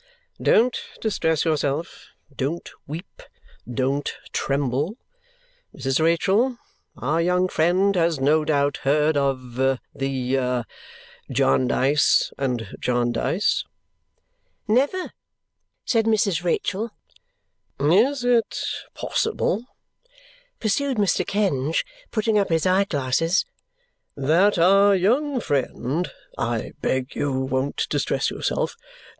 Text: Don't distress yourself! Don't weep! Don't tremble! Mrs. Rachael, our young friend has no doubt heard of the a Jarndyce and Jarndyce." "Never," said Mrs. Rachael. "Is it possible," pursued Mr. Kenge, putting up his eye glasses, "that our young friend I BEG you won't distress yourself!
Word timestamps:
Don't 0.41 0.75
distress 0.99 1.45
yourself! 1.45 2.07
Don't 2.35 2.71
weep! 2.87 3.21
Don't 3.71 4.11
tremble! 4.31 4.97
Mrs. 5.77 5.99
Rachael, 6.03 6.57
our 6.97 7.21
young 7.21 7.47
friend 7.47 7.95
has 7.95 8.19
no 8.19 8.43
doubt 8.43 8.77
heard 8.77 9.15
of 9.15 9.53
the 9.93 10.35
a 10.37 10.65
Jarndyce 11.31 12.33
and 12.35 12.75
Jarndyce." 12.79 13.63
"Never," 14.67 15.11
said 15.85 16.05
Mrs. 16.05 16.43
Rachael. 16.43 16.89
"Is 17.79 18.23
it 18.23 18.57
possible," 18.95 19.65
pursued 20.59 20.97
Mr. 20.97 21.23
Kenge, 21.23 21.85
putting 22.09 22.39
up 22.39 22.49
his 22.49 22.65
eye 22.65 22.85
glasses, 22.85 23.45
"that 24.17 24.57
our 24.57 24.95
young 24.95 25.39
friend 25.39 26.11
I 26.39 26.71
BEG 26.81 27.13
you 27.15 27.33
won't 27.41 27.85
distress 27.89 28.31
yourself! 28.31 28.75